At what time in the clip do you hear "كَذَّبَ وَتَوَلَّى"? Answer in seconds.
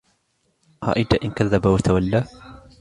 1.31-2.23